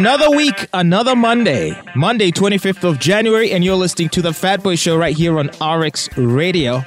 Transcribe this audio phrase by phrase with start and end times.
[0.00, 1.78] Another week, another Monday.
[1.94, 5.48] Monday, 25th of January, and you're listening to the Fat Boy Show right here on
[5.60, 6.82] RX Radio.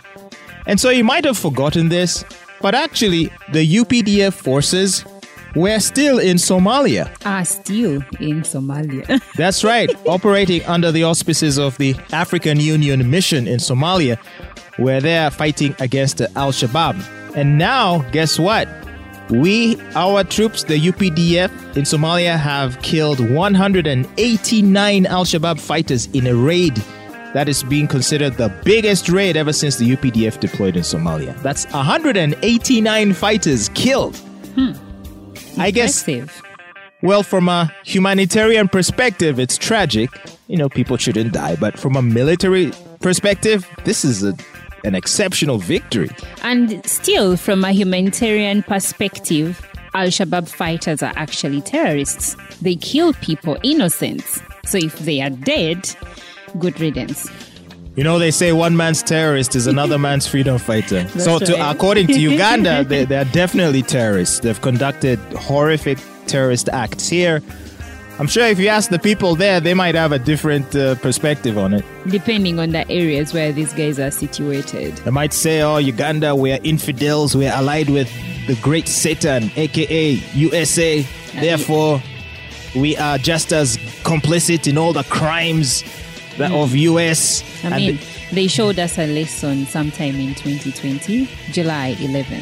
[0.66, 2.26] And so you might have forgotten this,
[2.60, 5.06] but actually, the UPDF forces
[5.56, 7.08] were still in Somalia.
[7.24, 9.22] Are still in Somalia.
[9.36, 14.18] That's right, operating under the auspices of the African Union mission in Somalia,
[14.78, 16.96] where they're fighting against Al Shabaab.
[17.36, 18.68] And now, guess what?
[19.30, 26.36] We, our troops, the UPDF in Somalia, have killed 189 Al Shabaab fighters in a
[26.36, 26.76] raid
[27.34, 31.40] that is being considered the biggest raid ever since the UPDF deployed in Somalia.
[31.42, 34.16] That's 189 fighters killed.
[34.56, 34.74] Hmm.
[35.58, 36.08] I guess,
[37.02, 40.10] well, from a humanitarian perspective, it's tragic.
[40.48, 42.72] You know, people shouldn't die, but from a military
[43.02, 44.36] perspective, this is a,
[44.84, 46.10] an exceptional victory.
[46.42, 52.36] And still, from a humanitarian perspective, Al Shabaab fighters are actually terrorists.
[52.62, 54.42] They kill people, innocents.
[54.66, 55.96] So if they are dead,
[56.60, 57.30] good riddance.
[57.96, 61.08] You know, they say one man's terrorist is another man's freedom fighter.
[61.10, 61.76] so, to, right.
[61.76, 64.40] according to Uganda, they, they are definitely terrorists.
[64.40, 67.42] They've conducted horrific terrorist acts here.
[68.20, 71.58] I'm sure if you ask the people there, they might have a different uh, perspective
[71.58, 71.84] on it.
[72.08, 74.96] Depending on the areas where these guys are situated.
[74.98, 78.10] They might say, oh, Uganda, we're infidels, we're allied with
[78.46, 81.02] the great Satan, aka USA.
[81.34, 82.02] Therefore,
[82.76, 85.84] we are just as complicit in all the crimes
[86.38, 87.44] that of US.
[87.64, 92.42] I And mean, the- they showed us a lesson sometime in 2020, July 11,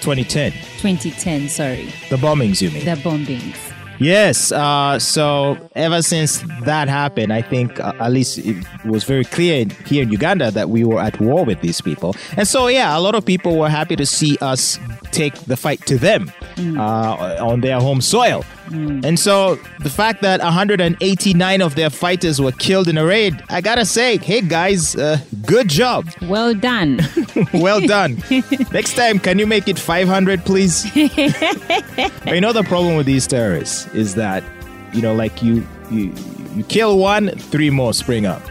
[0.00, 2.84] 2010, 2010, sorry, the bombings, you mean?
[2.84, 3.56] the bombings.
[3.98, 4.52] Yes.
[4.52, 9.66] Uh, so ever since that happened, I think uh, at least it was very clear
[9.86, 12.14] here in Uganda that we were at war with these people.
[12.36, 14.78] And so, yeah, a lot of people were happy to see us
[15.12, 18.44] take the fight to them uh, on their home soil.
[18.70, 23.60] And so the fact that 189 of their fighters were killed in a raid, I
[23.60, 26.08] gotta say, hey guys, uh, good job.
[26.22, 27.00] Well done.
[27.52, 28.22] Well done.
[28.72, 30.84] Next time, can you make it 500, please?
[30.96, 34.42] You know the problem with these terrorists is that,
[34.92, 36.12] you know, like you you
[36.56, 38.42] you kill one, three more spring up.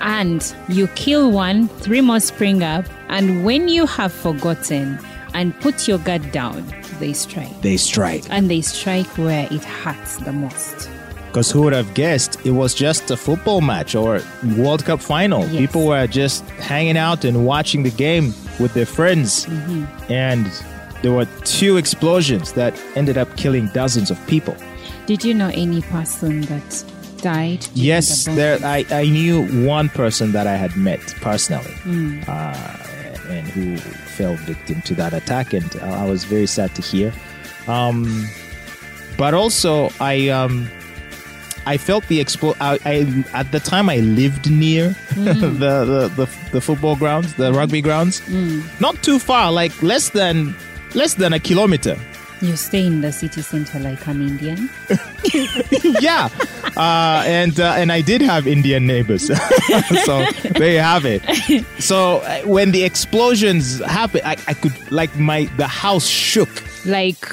[0.00, 4.98] and you kill one, three more spring up, and when you have forgotten
[5.34, 6.62] and put your guard down,
[6.98, 7.60] they strike.
[7.62, 8.24] They strike.
[8.30, 10.88] And they strike where it hurts the most.
[11.26, 14.20] Because who would have guessed it was just a football match or
[14.56, 15.40] World Cup final?
[15.48, 15.56] Yes.
[15.56, 19.44] People were just hanging out and watching the game with their friends,
[20.08, 20.46] and
[21.02, 24.54] there were two explosions that ended up killing dozens of people.
[25.06, 26.84] Did you know any person that
[27.20, 27.66] died?
[27.74, 28.58] Yes, the there.
[28.64, 31.74] I, I knew one person that I had met personally,
[32.28, 32.76] uh,
[33.28, 37.12] and who fell victim to that attack, and I was very sad to hear.
[37.68, 38.26] Um,
[39.16, 40.68] but also, I um,
[41.66, 42.54] I felt the expo.
[42.60, 47.52] I, I at the time I lived near the, the, the the football grounds, the
[47.52, 48.22] rugby grounds,
[48.80, 50.54] not too far, like less than
[50.94, 51.96] less than a kilometer.
[52.44, 54.68] You stay in the city center like an Indian.
[56.00, 56.28] yeah,
[56.76, 59.26] uh, and uh, and I did have Indian neighbors,
[60.04, 60.26] so
[60.58, 61.22] there you have it.
[61.78, 66.50] So uh, when the explosions happened, I, I could like my the house shook.
[66.84, 67.24] Like,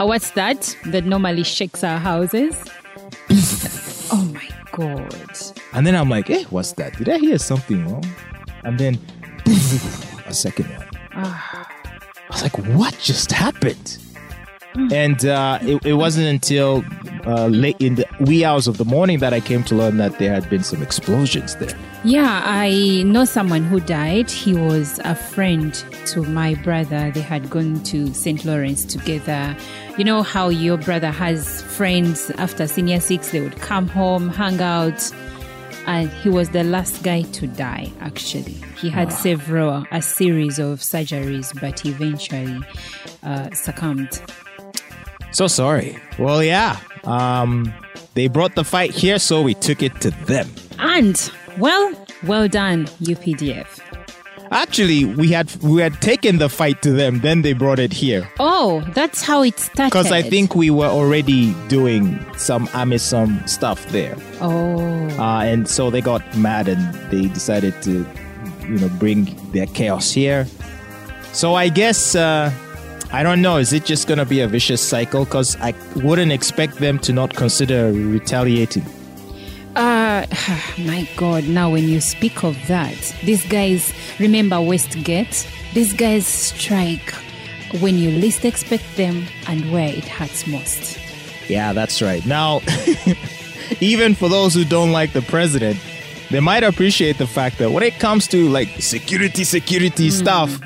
[0.00, 2.56] uh, what's that that normally shakes our houses?
[4.12, 5.38] oh my god.
[5.74, 6.96] And then I'm like, eh, what's that?
[6.96, 8.06] Did I hear something wrong?
[8.64, 8.98] And then
[10.26, 10.88] a second one.
[11.12, 11.66] I
[12.30, 13.98] was like, what just happened?
[14.92, 16.84] And uh, it, it wasn't until
[17.26, 20.18] uh, late in the wee hours of the morning that I came to learn that
[20.18, 21.76] there had been some explosions there.
[22.04, 24.30] Yeah, I know someone who died.
[24.30, 25.72] He was a friend
[26.06, 27.10] to my brother.
[27.12, 28.44] They had gone to St.
[28.44, 29.56] Lawrence together.
[29.96, 34.60] You know how your brother has friends after senior six, they would come home, hang
[34.60, 35.10] out.
[35.86, 38.56] And he was the last guy to die, actually.
[38.78, 42.58] He had several, a series of surgeries, but he eventually
[43.22, 44.20] uh, succumbed.
[45.34, 45.98] So sorry.
[46.16, 46.78] Well, yeah.
[47.02, 47.74] Um,
[48.14, 50.48] they brought the fight here, so we took it to them.
[50.78, 51.92] And, well,
[52.22, 53.80] well done, UPDF.
[54.52, 58.28] Actually, we had we had taken the fight to them, then they brought it here.
[58.38, 59.90] Oh, that's how it started.
[59.90, 64.16] Because I think we were already doing some Amisom stuff there.
[64.40, 65.08] Oh.
[65.18, 68.06] Uh, and so they got mad and they decided to,
[68.68, 70.46] you know, bring their chaos here.
[71.32, 72.52] So I guess, uh,
[73.12, 75.24] I don't know, is it just going to be a vicious cycle?
[75.24, 78.84] Because I wouldn't expect them to not consider retaliating.
[79.76, 80.26] Uh,
[80.78, 85.48] my God, now when you speak of that, these guys, remember Westgate?
[85.74, 87.14] These guys strike
[87.80, 90.98] when you least expect them and where it hurts most.
[91.48, 92.24] Yeah, that's right.
[92.24, 92.60] Now,
[93.80, 95.78] even for those who don't like the president,
[96.30, 100.58] they might appreciate the fact that when it comes to like security, security stuff,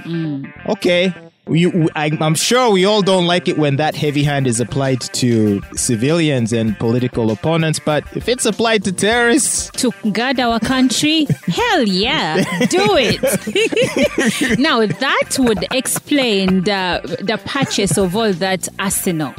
[0.69, 1.13] okay,
[1.49, 1.67] we,
[1.97, 5.63] I, I'm sure we all don't like it when that heavy hand is applied to
[5.75, 11.27] civilians and political opponents, but if it's applied to terrorists, to guard our country?
[11.47, 14.59] Hell yeah, do it.
[14.59, 19.35] now that would explain the the purchase of all that arsenal.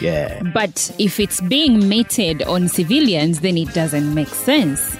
[0.00, 0.42] yeah.
[0.54, 4.96] But if it's being meted on civilians, then it doesn't make sense.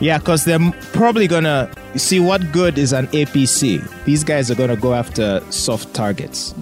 [0.00, 1.26] Yeah, because they're probably
[1.92, 3.82] gonna see what good is an APC.
[4.04, 6.54] These guys are gonna go after soft targets.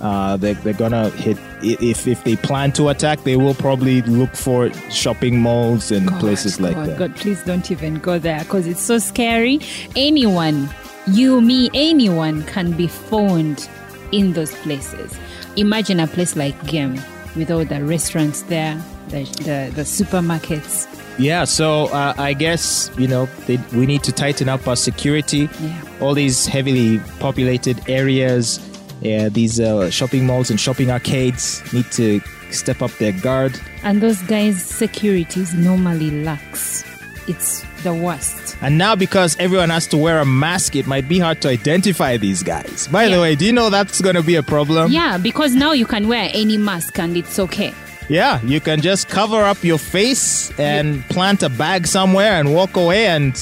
[0.00, 4.34] Uh, they, they're gonna hit if if they plan to attack, they will probably look
[4.34, 6.98] for shopping malls and places like God, that.
[6.98, 9.60] God, please don't even go there because it's so scary.
[9.96, 10.70] Anyone,
[11.06, 13.68] you, me, anyone can be found
[14.12, 15.18] in those places.
[15.56, 16.98] Imagine a place like Gem
[17.36, 20.86] with all the restaurants there, the, the, the supermarkets.
[21.20, 25.50] Yeah, so uh, I guess you know they, we need to tighten up our security.
[25.60, 25.82] Yeah.
[26.00, 28.58] All these heavily populated areas,
[29.02, 32.20] yeah, these uh, shopping malls and shopping arcades need to
[32.50, 33.60] step up their guard.
[33.82, 36.84] And those guys' security is normally lax.
[37.28, 38.56] It's the worst.
[38.62, 42.16] And now, because everyone has to wear a mask, it might be hard to identify
[42.16, 42.88] these guys.
[42.88, 44.90] By the way, do you know that's going to be a problem?
[44.90, 47.74] Yeah, because now you can wear any mask and it's okay.
[48.10, 52.74] Yeah, you can just cover up your face and plant a bag somewhere and walk
[52.74, 53.32] away, and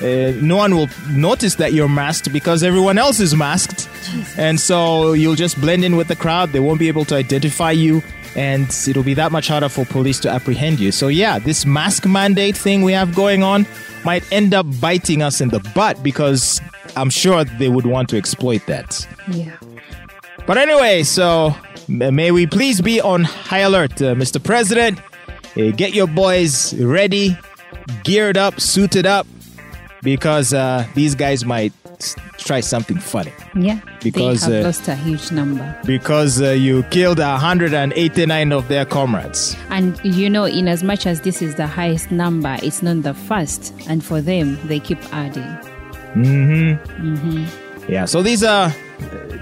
[0.00, 3.86] uh, no one will notice that you're masked because everyone else is masked.
[4.38, 6.52] And so you'll just blend in with the crowd.
[6.52, 8.02] They won't be able to identify you,
[8.34, 10.90] and it'll be that much harder for police to apprehend you.
[10.90, 13.66] So, yeah, this mask mandate thing we have going on
[14.06, 16.62] might end up biting us in the butt because
[16.96, 19.06] I'm sure they would want to exploit that.
[19.30, 19.54] Yeah.
[20.46, 21.54] But anyway, so
[21.88, 24.42] may we please be on high alert, uh, Mr.
[24.42, 24.98] President.
[25.56, 27.36] Uh, get your boys ready,
[28.04, 29.26] geared up, suited up,
[30.02, 31.72] because uh, these guys might
[32.38, 33.32] try something funny.
[33.56, 33.80] Yeah.
[34.02, 35.76] Because, they have uh, lost a huge number.
[35.84, 39.56] Because uh, you killed 189 of their comrades.
[39.70, 43.14] And you know, in as much as this is the highest number, it's not the
[43.14, 43.74] first.
[43.88, 45.42] And for them, they keep adding.
[46.14, 46.78] Mhm.
[47.00, 47.48] Mhm.
[47.88, 48.72] Yeah, so these are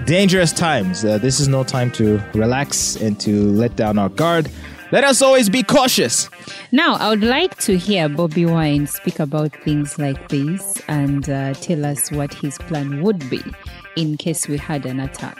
[0.05, 1.03] dangerous times.
[1.03, 4.49] Uh, this is no time to relax and to let down our guard.
[4.91, 6.29] Let us always be cautious.
[6.71, 11.53] Now, I would like to hear Bobby Wine speak about things like this and uh,
[11.55, 13.43] tell us what his plan would be
[13.97, 15.37] in case we had an attack.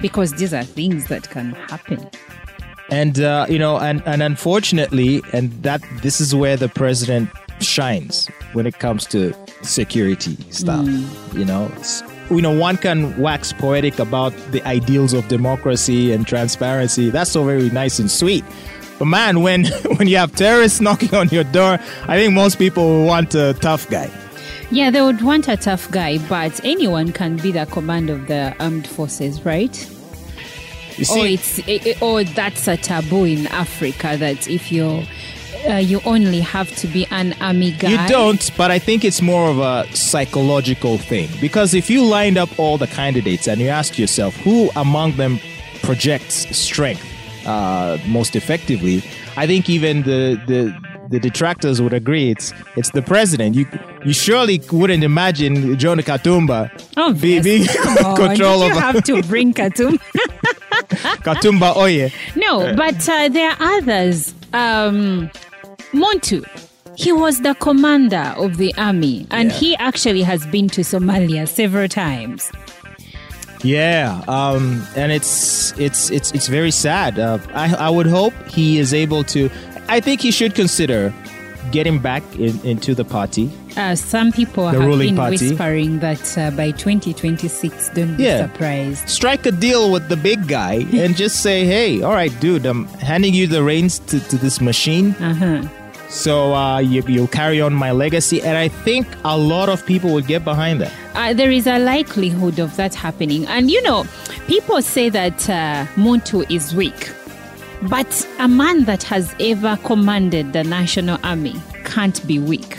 [0.00, 2.10] Because these are things that can happen.
[2.90, 7.28] and uh, you know and, and unfortunately and that this is where the president
[7.60, 9.32] shines when it comes to
[9.62, 10.84] security stuff
[11.34, 11.70] you know
[12.30, 17.10] you know one can wax poetic about the ideals of democracy and transparency.
[17.10, 18.44] That's so very nice and sweet.
[18.98, 19.64] But man when
[19.96, 23.88] when you have terrorists knocking on your door i think most people want a tough
[23.90, 24.10] guy.
[24.72, 28.54] Yeah, they would want a tough guy, but anyone can be the command of the
[28.60, 29.74] armed forces, right?
[30.96, 34.70] you or see oh, it's it, it- or that's a taboo in Africa that if
[34.70, 35.02] you're
[35.68, 37.90] uh, you only have to be an army guy.
[37.90, 41.28] You don't, but I think it's more of a psychological thing.
[41.40, 45.38] Because if you lined up all the candidates and you ask yourself who among them
[45.82, 47.04] projects strength
[47.46, 49.02] uh, most effectively,
[49.36, 53.56] I think even the, the the detractors would agree it's it's the president.
[53.56, 53.66] You
[54.04, 57.44] you surely wouldn't imagine John Katumba be, Obvious.
[57.44, 57.66] being
[58.16, 59.98] control of you have to bring Katum?
[61.24, 62.12] Katumba Oye.
[62.36, 64.34] no, but uh, there are others.
[64.52, 65.30] Um,
[65.92, 66.44] Muntu.
[66.96, 69.56] He was the commander of the army, and Yeah.
[69.58, 72.50] he actually has been to Somalia several times.
[73.62, 77.18] Yeah, um, and it's it's it's it's very sad.
[77.18, 79.50] Uh, I I would hope he is able to.
[79.88, 81.12] I think he should consider
[81.70, 83.50] getting back in, into the party.
[83.76, 85.48] Uh, some people The have ruling been party.
[85.50, 88.46] whispering that uh, by 2026, don't be Yeah.
[88.46, 89.08] surprised.
[89.08, 92.86] Strike a deal with the big guy and just say, "Hey, all right, dude, I'm
[93.04, 95.62] handing you the reins to, to this machine, Uh-huh.
[96.10, 100.12] So uh, you, you'll carry on my legacy." And I think a lot of people
[100.12, 100.92] will get behind that.
[101.14, 103.46] Uh, there is a likelihood of that happening.
[103.46, 104.04] And you know,
[104.46, 107.12] people say that uh, Muntu is weak.
[107.82, 112.76] But a man that has ever commanded the national army can't be weak.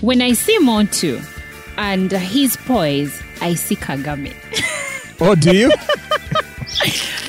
[0.00, 1.22] When I see Muntu
[1.76, 4.34] and his poise, I see Kagame.
[5.20, 5.70] Oh, do you?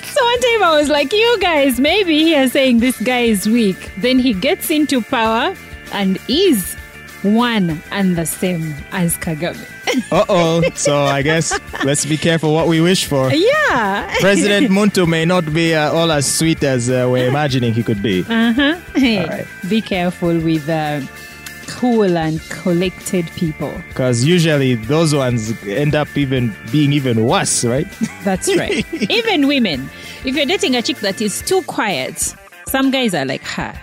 [0.62, 3.92] Time I was like, you guys, maybe he is saying this guy is weak.
[3.98, 5.56] Then he gets into power
[5.92, 6.76] and is
[7.24, 9.58] one and the same as Kagame.
[10.12, 10.62] Uh oh.
[10.76, 13.34] So I guess let's be careful what we wish for.
[13.34, 14.16] yeah.
[14.20, 18.02] President Muntu may not be uh, all as sweet as uh, we're imagining he could
[18.04, 18.24] be.
[18.30, 18.76] Uh-huh.
[18.94, 19.48] Hey, right.
[19.68, 21.02] Be careful with uh,
[21.68, 23.74] cool and collected people.
[23.90, 27.88] Because usually those ones end up even being even worse, right?
[28.24, 28.86] That's right.
[29.10, 29.90] Even women.
[30.24, 32.36] If you're dating a chick that is too quiet,
[32.68, 33.76] some guys are like, ha,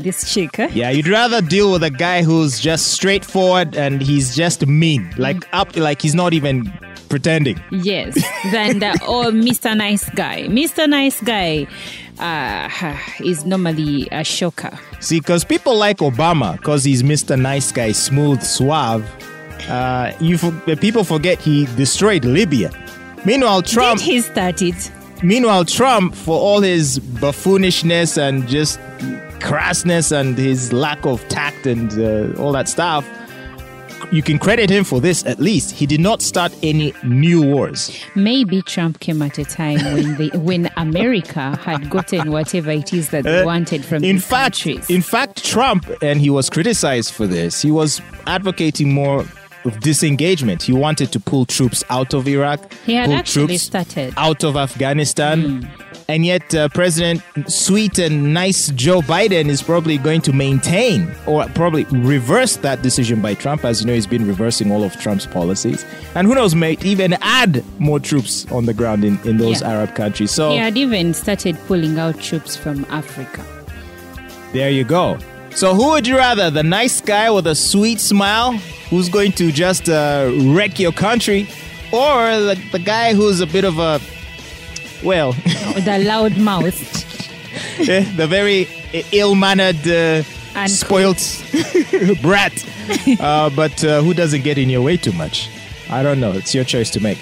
[0.00, 0.68] this chick, eh?
[0.72, 5.48] Yeah, you'd rather deal with a guy who's just straightforward and he's just mean, like
[5.52, 6.72] up, like he's not even
[7.08, 7.62] pretending.
[7.70, 8.14] Yes,
[8.52, 9.76] than the oh, Mr.
[9.76, 10.48] Nice Guy.
[10.48, 10.88] Mr.
[10.88, 11.68] Nice Guy
[12.18, 14.76] uh, is normally a shocker.
[14.98, 17.40] See, because people like Obama, because he's Mr.
[17.40, 19.08] Nice Guy, smooth, suave.
[19.68, 22.70] Uh, you for, people forget he destroyed Libya.
[23.24, 24.00] Meanwhile, Trump.
[24.00, 24.90] Did he start it?
[25.22, 28.78] Meanwhile, Trump, for all his buffoonishness and just
[29.40, 33.04] crassness and his lack of tact and uh, all that stuff,
[34.12, 35.72] you can credit him for this at least.
[35.72, 37.90] He did not start any new wars.
[38.14, 43.10] Maybe Trump came at a time when the when America had gotten whatever it is
[43.10, 44.88] that they Uh, wanted from in fact, countries.
[44.88, 47.60] in fact, Trump, and he was criticized for this.
[47.60, 49.24] He was advocating more
[49.64, 50.62] of disengagement.
[50.62, 54.14] He wanted to pull troops out of Iraq, he had pull troops started.
[54.16, 55.68] out of Afghanistan.
[56.10, 61.44] And yet, uh, President sweet and nice Joe Biden is probably going to maintain or
[61.48, 63.62] probably reverse that decision by Trump.
[63.62, 65.84] As you know, he's been reversing all of Trump's policies.
[66.14, 69.68] And who knows, may even add more troops on the ground in, in those Yeah.
[69.72, 70.30] Arab countries.
[70.30, 73.44] So He had even started pulling out troops from Africa.
[74.54, 75.18] there you go.
[75.50, 76.50] So, who would you rather?
[76.50, 78.52] The nice guy with a sweet smile
[78.90, 81.48] who's going to just uh, wreck your country,
[81.92, 84.00] or the, the guy who's a bit of a,
[85.04, 85.32] well,
[85.84, 86.78] the loud mouth.
[87.88, 88.68] eh, the very
[89.12, 90.22] ill mannered, uh,
[90.54, 91.18] And- spoilt
[92.22, 92.64] brat,
[93.20, 95.50] uh, but uh, who doesn't get in your way too much?
[95.90, 96.32] I don't know.
[96.32, 97.18] It's your choice to make.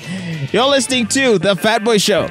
[0.52, 2.28] You're listening to The Fat Boy Show.